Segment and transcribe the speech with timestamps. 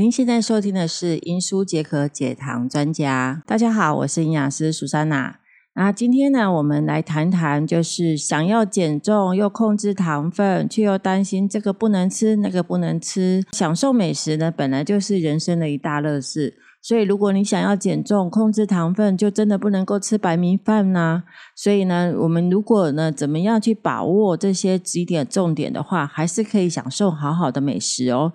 [0.00, 3.42] 您现在收听的是《英书解渴解糖专家》。
[3.46, 5.40] 大家好，我是营养师苏珊娜。
[5.74, 13.44] 那今天呢，我们来谈谈，就是想要减重又控制糖分，却又担心这个不能吃，那个不能吃。
[13.52, 16.54] 享受美食呢，本来就是人生的一大乐事。
[16.82, 21.24] 所以，如果你想要减重、控制糖分，就真的不能够吃白米饭呢。
[21.54, 28.32] 所以呢，我们如果呢，怎么样去把握这些几点重点的话，还是可以享受好好的美食哦。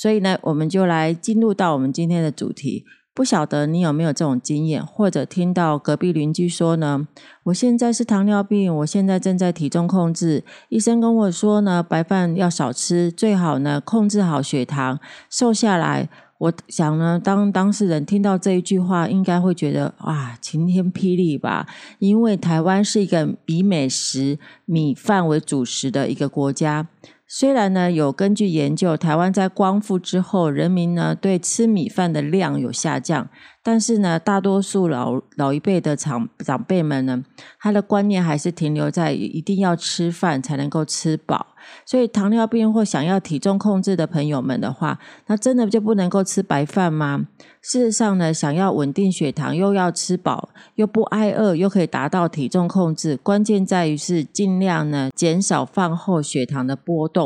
[0.00, 2.84] 所以呢，我们就来进入到我们今天的主题。
[3.12, 7.08] 不晓得你有没有这种经验，或者听到隔壁邻居说呢？
[7.46, 16.08] 我现在是糖尿病，我现在正在体重控制，医生跟我说呢，白饭要少吃，最好呢控制好血糖，瘦下来。
[16.38, 21.66] 我想呢，当当事人听到这一句话，应该会觉得哇，晴天霹雳吧？
[21.98, 26.86] 因为台湾是一个以美食米饭为主食的一个国家。
[27.30, 33.28] 虽然呢，有根据研究，台湾在光复之后，人民呢对吃米饭的量有下降。
[33.62, 37.22] 但是呢，大多数老老一辈的长长辈们呢，
[37.60, 41.48] 他的观念还是停留在一定要吃饭才能够吃饱。
[41.84, 47.26] 所以，糖尿病或想要体重控制的朋友们的话，那真的就不能够吃白饭吗？
[47.60, 57.17] 事实上呢，想要稳定血糖，又要吃饱，又不挨饿，又可以达到体重控制，关键在于是尽量呢减少饭后血糖的波动。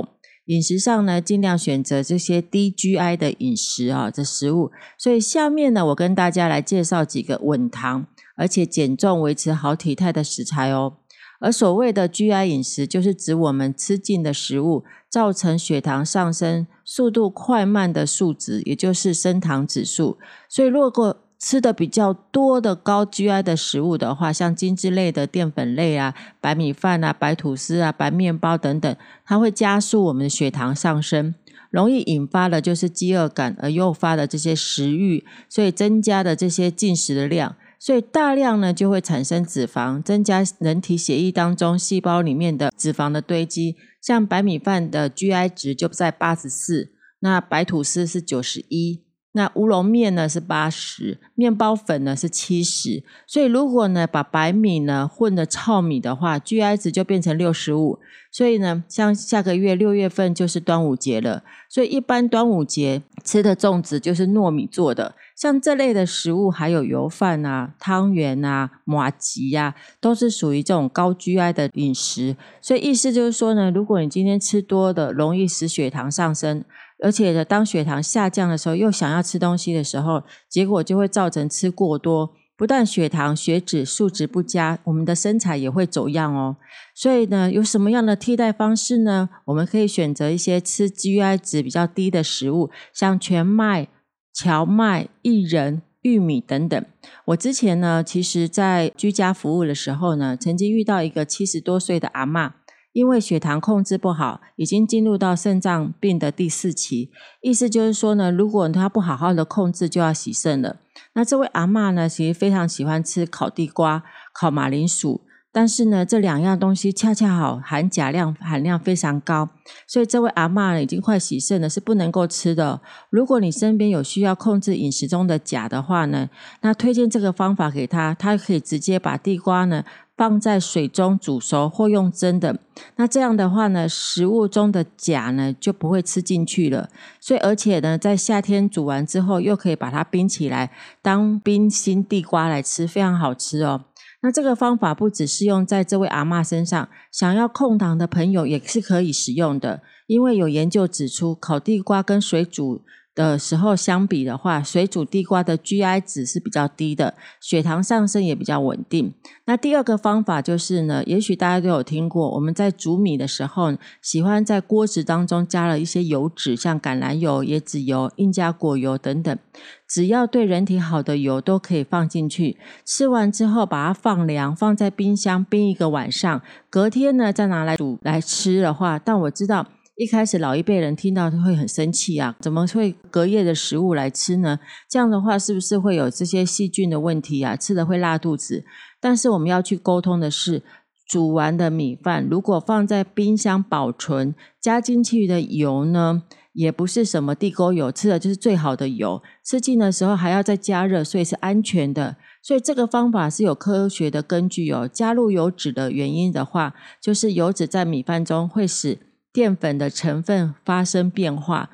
[0.53, 4.71] 饮食上呢，尽量选择这些低 GI 的饮食啊，这食物。
[4.99, 10.99] 所以下面呢，我跟大家来介绍几个稳糖而且减重、维持好体态的食材哦。
[11.41, 20.19] 而所谓的 GI 饮食，就是指我们吃进的食物造成血糖上升速度快慢的数值，也就是升糖指数。
[20.51, 31.35] 所以如果吃的比较多的高 GI 的食物的话，像精制类的淀粉类啊、白米饭啊、白吐司啊、白面包等等，它会加速我们的血糖上升，
[31.69, 43.75] 容易引发的就是饥饿感，而诱发的这些食欲，所以增加的这些进食的量，所以大量呢就会产生脂肪，增加人体血液当中细胞里面的脂肪的堆积。
[44.01, 49.03] 像白米饭的 GI 值就在八十四，那白吐司是九十一。
[49.33, 57.99] 那乌龙面呢是八十，面包粉呢是七十，所以如果呢把白米呢混的糙米的话，GI 值就变成六十五。
[58.31, 72.35] 所以呢，像下个月六月份就是端午节了，所以一般端午节吃的粽子就是糯米做的，像这类的食物，还有油饭啊、汤圆啊、麻吉呀，都是属于这种高 GI 的饮食。
[72.63, 76.65] 所以意思就是说呢，如果你今天吃多的，容易使血糖上升。
[77.03, 86.57] 而且呢，当血糖下降的时候，又想要吃东西的时候，结果就会造成吃过多，不但血糖、血脂数值不佳，我们的身材也会走样哦。
[86.95, 89.29] 所以呢，有什么样的替代方式呢？
[89.47, 93.89] 我们可以选择一些吃 GI 值比较低的食物，像全麦、
[94.33, 96.85] 荞麦、薏仁、玉米等等。
[97.27, 102.53] 我之前呢，其实在居家服务的时候呢，曾经遇到一个七十多岁的阿嬷。
[102.93, 107.11] 因为血糖控制不好，已经进入到肾脏病的第四期。
[107.41, 110.77] 意思就是说呢，如果他不好好的控制，就要洗肾了。
[111.15, 114.03] 那这位阿嬷呢，其实非常喜欢吃烤地瓜、
[114.35, 115.23] 烤马铃薯。
[115.55, 119.51] 但是呢，这两样东西恰恰好含钾量含量非常高，
[119.87, 122.81] 所以这位阿嬷已经快洗肾了，是不能够吃的。
[123.11, 126.31] 如果你身边有需要控制饮食中的钾的话呢，
[126.63, 129.85] 那推荐这个方法给他，他可以直接把地瓜呢
[130.23, 132.57] 放在水中煮熟或用蒸的。
[132.95, 136.89] 那这样的话呢，食物中的钾呢就不会吃进去了。
[137.19, 140.71] 所以而且呢，在夏天煮完之后，又可以把它冰起来
[141.03, 143.87] 当冰心地瓜来吃，非常好吃哦。
[144.21, 149.83] 那这个方法不只适用在这位阿嬷身上，想要控糖的朋友也是可以使用的。
[150.07, 152.83] 因为有研究指出，烤地瓜跟水煮
[153.15, 159.13] 的时候相比的话，水煮地瓜的 GI 值是比较低的，血糖上升也比较稳定。
[159.45, 169.39] 那第二个方法就是呢，也许大家都有听过，我们在煮米的时候，喜欢在锅子当中加了一些油脂，像橄榄油、椰子油、印加果油等等，
[169.87, 172.57] 只要对人体好的油都可以放进去。
[172.87, 179.67] 吃完之后把它放凉，放在冰箱冰一个晚上，隔天呢再拿来煮来吃的话，但我知道。
[179.97, 184.59] 一开始老一辈人听到会很生气啊，怎么会隔夜的食物来吃呢？
[184.89, 187.55] 这样的话是不是会有这些细菌的问题啊？
[187.55, 188.65] 吃了会拉肚子。
[189.01, 190.63] 但是我们要去沟通的是，
[191.07, 196.23] 煮完的米饭如果放在冰箱保存，加进去的油呢，
[196.55, 199.23] 也不是什么地沟油，吃的就是最好的油。
[199.45, 202.17] 吃进的时候还要再加热，所以是安全的。
[202.43, 204.89] 所以这个方法是有科学的根据哦。
[204.91, 208.99] 加入油脂的原因的话，就是油脂在米饭中会使。
[209.33, 211.71] 淀粉的成分发生变化，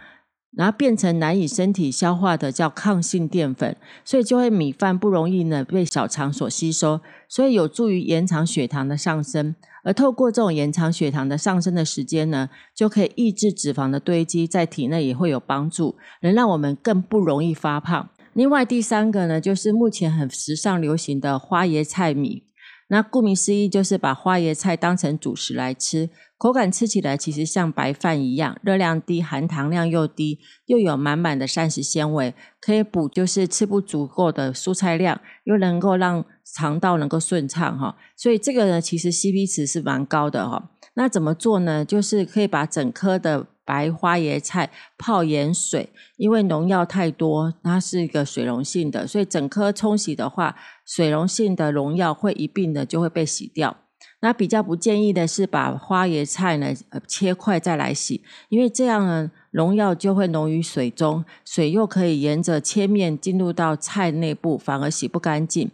[0.56, 9.54] 然后变成难以身体消化的叫抗性淀粉，所以就会米饭不容易呢被小肠所吸收，所以有助于延长血糖的上升。
[9.84, 18.10] 而透过这种延长血糖的上升的时间呢，就可以抑制脂肪的堆积，在体内也会有帮助，能让我们更不容易发胖。
[18.34, 22.44] 另外第三个呢，就是目前很时尚流行的花椰菜米。
[22.88, 36.24] 那顾名思义，就是把花椰菜当成主食来吃，口感吃起来其实像白饭一样，热量低，含糖量又低，又有满满的膳食纤维，可以补就是吃不足够的蔬菜量，又能够让
[36.56, 37.96] 肠道能够顺畅哈。
[38.16, 40.70] 所以这个呢，其实 CP 值是蛮高的哈。
[40.94, 41.84] 那怎么做呢？
[41.84, 43.48] 就是可以把整颗的。
[43.68, 50.56] 白花椰菜泡盐水，因为农药太多，它是一个水溶性的，所以整颗冲洗的话，
[50.86, 53.76] 水溶性的农药会一并的就会被洗掉。
[54.20, 56.74] 那比较不建议的是把花椰菜呢
[57.06, 65.70] 切块再来洗，因为这样呢农药就会溶于水中，水又可以沿着切面进入到菜内部，反而洗不干净。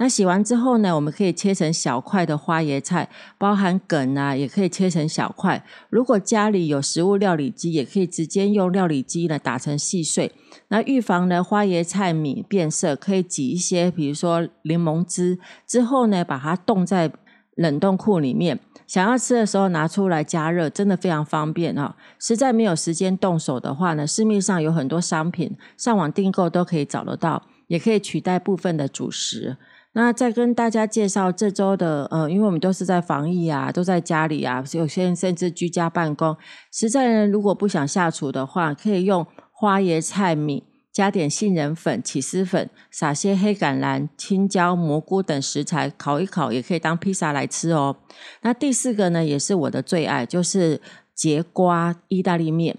[0.00, 5.64] 那洗完之后呢，我们可以切成小块的花椰菜，包含梗啊，也可以切成小块。
[5.90, 10.30] 如果家里有食物料理机，也可以直接用料理机呢打成细碎。
[10.68, 17.10] 那预防呢花椰菜米变色，可以挤一些，比如说柠檬汁，之后呢把它冻在
[17.58, 21.96] 冷冻库里面，想要吃的时候拿出来加热，真的非常方便啊！
[22.20, 29.56] 实在没有时间动手的话呢，市面上有很多商品，上网订购都可以找得到，也可以取代部分的主食。
[29.94, 36.36] 那再跟大家介绍这周的，呃，因为我们都是在防疫啊，都在家里啊，有些人甚至居家办公，
[36.72, 40.62] 实在呢，如果不想下厨的话，可以用花椰菜米，
[40.98, 47.98] 加点杏仁粉、起司粉，撒些黑橄榄、青椒、蘑菇等食材，烤一烤，也可以当披萨来吃哦。
[48.40, 50.80] 那第四个呢，也是我的最爱，就是
[51.14, 52.76] 节瓜意大利面。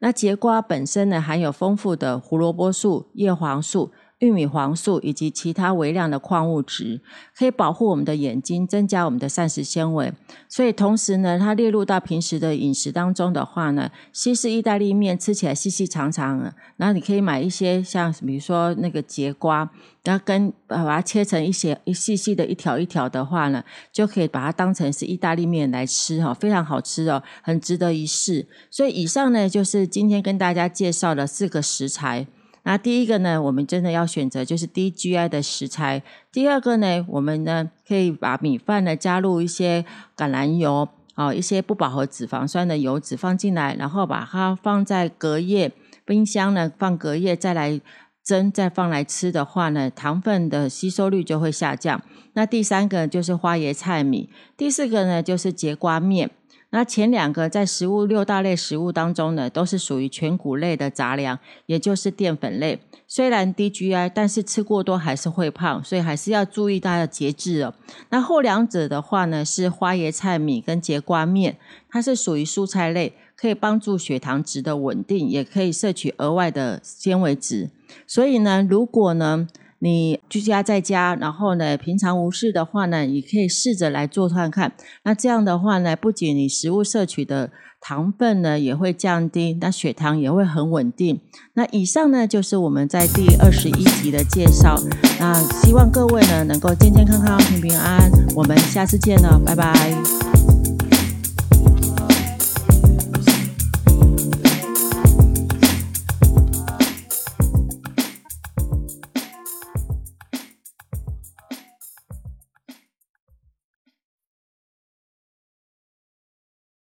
[0.00, 3.90] 那节瓜本身呢，含有丰富的胡萝卜素、叶黄素。
[4.24, 7.00] 玉米黄素以及其他微量的矿物质，
[7.36, 10.12] 可以保护我们的眼睛，增加我们的膳食纤维。
[10.48, 16.40] 所以同时呢，它列入到平时的饮食当中的话呢，西式意大利面吃起来细细长长，
[16.76, 19.68] 然后你可以买一些像比如说那个节瓜，
[20.02, 23.62] 然后跟把它切成一些一细细的一条一条的话呢，
[23.92, 28.46] 就可以把它当成是意大利面来吃哈，非常好吃哦，很值得一试。
[28.70, 32.26] 所以以上呢，就是今天跟大家介绍的四个食材。
[32.64, 36.02] 那第一个呢，我们真的要选择就是低 GI 的食材。
[36.32, 39.84] 第二个呢，我们呢可以把米饭呢加入一些
[40.16, 45.70] 橄榄油，啊，一些不饱和脂肪酸的油脂放进来，然后把它放在隔夜
[46.06, 47.78] 冰箱呢放隔夜再来
[48.24, 52.02] 蒸，再放来吃的话呢，糖分的吸收率就会下降。
[52.32, 56.30] 那第三个就是花椰菜米，第四个呢就是节瓜面。
[56.74, 62.80] 那前两个在食物六大类食物当中呢，都是属于全谷类的杂粮，也就是淀粉类。
[63.06, 67.72] 虽然低 GI，但是吃过多还是会胖，所以还是要注意大家节制哦。
[68.08, 71.56] 那后两者的话呢，是花椰菜米跟节瓜面，
[71.88, 77.70] 它是属于蔬菜类，可以帮助血糖值的稳定，也可以摄取额外的纤维质。
[78.04, 79.46] 所以呢，如果呢，
[79.78, 84.72] 你居家在家，然后呢，平常无事的话呢，你可以试着来做看看。
[85.04, 87.50] 那这样的话呢，不仅你食物摄取的
[87.80, 91.20] 糖分呢也会降低，那血糖也会很稳定。
[91.52, 94.76] 那以上呢就是我们在第二十一集的介绍。
[95.20, 98.10] 那希望各位呢能够健健康康、平平安安。
[98.34, 100.43] 我们下次见了，拜拜。